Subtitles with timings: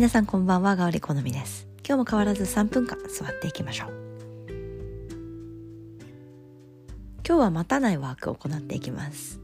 [0.00, 1.68] 皆さんこんばんは、ガオリ好みです。
[1.86, 3.90] 今日も変わらず3分間座っていきましょう。
[7.28, 9.40] 今日は待たないワークを行っていきます。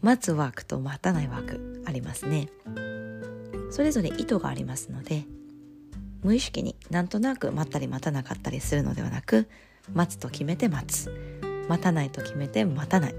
[0.00, 2.48] 待つワークと待たないワークありますね。
[3.70, 5.26] それぞれ意図がありますので、
[6.22, 9.46] 無意識になんとなく待ったり待たなかったりするのではなく、
[9.92, 11.10] 待つと決めて待つ。
[11.68, 13.14] 待たないと決めて待たない。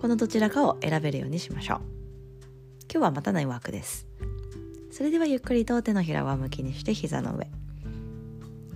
[0.00, 1.80] このどちらかを選べるようにしましょう。
[2.88, 4.06] 今日は待たないワークです。
[4.92, 7.48] それではゆっくりと手のひらは向きにして膝の上。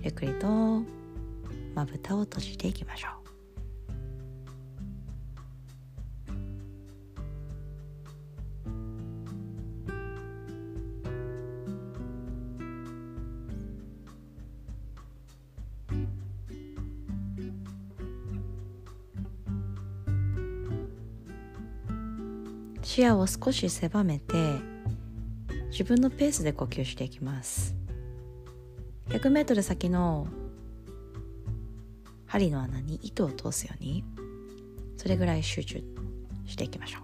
[0.01, 0.47] ゆっくりと
[1.75, 3.17] まぶたを閉じていきましょう。
[22.81, 24.46] 視野を少し狭めて
[25.77, 27.75] 自分のペースで呼吸していきます。
[29.09, 30.25] 100m 先の
[32.25, 34.03] 針の穴に糸を通すように
[34.97, 35.83] それぐらい集中
[36.47, 37.03] していきましょう。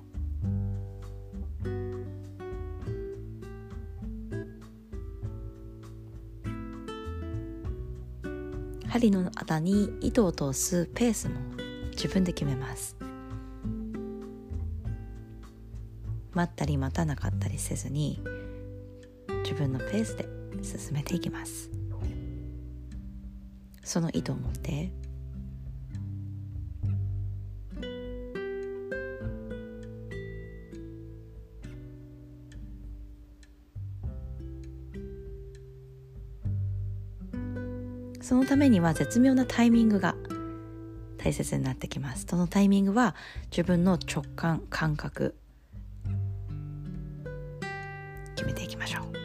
[8.90, 11.36] 針の穴に糸を通すペースも
[11.92, 12.98] 自分で決めます。
[16.34, 18.20] 待ったり待たなかったりせずに
[19.54, 20.28] 自分のペースで
[20.64, 21.70] 進めていきます。
[23.84, 24.92] その意図を持って。
[38.22, 40.16] そのためには絶妙なタイミングが
[41.20, 42.26] 大切になってきます。
[42.28, 43.14] そのタイミングは
[43.52, 45.36] 自分の直感感覚
[48.36, 49.23] 決めていきましょう。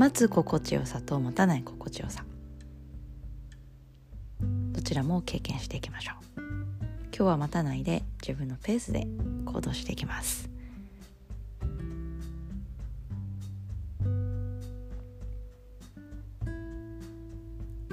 [0.00, 2.24] 待つ心地よさと待たない心地よさ。
[4.72, 6.40] どちらも経験していきましょう。
[7.14, 9.06] 今日は待たないで自分のペースで
[9.44, 10.48] 行動していきます。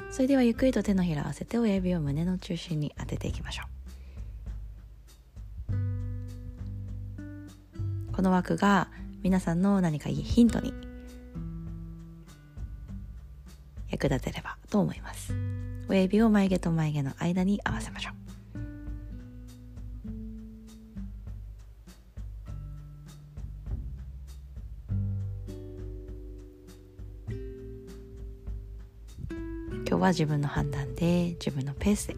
[0.10, 3.64] それではゆっくりと手のひらを合わせて親指を胸の中心に当てていきましょ
[5.70, 5.74] う。
[8.14, 8.88] この枠が
[9.24, 10.74] 皆さんの何かいいヒントに
[13.90, 15.34] 役立てればと思います。
[15.90, 18.14] 親指を眉毛と眉毛の間に合わせましょう。
[29.90, 32.16] 今日は自分の判断で自分のペースで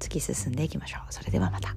[0.00, 1.12] 突き進んでいきましょう。
[1.12, 1.76] それではまた。